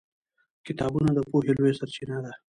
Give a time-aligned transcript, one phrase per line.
[0.65, 2.31] کتابونه د پوهې لویه سرچینه ده